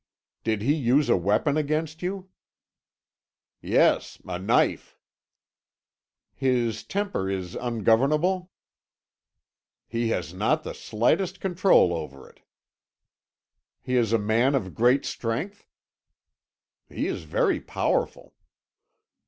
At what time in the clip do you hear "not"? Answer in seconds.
10.33-10.63